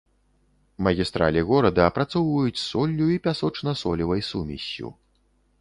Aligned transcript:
Магістралі 0.87 1.43
горада 1.49 1.81
апрацоўваюць 1.91 2.63
соллю 2.71 3.11
і 3.17 3.21
пясочна-солевай 3.29 4.27
сумессю. 4.33 4.87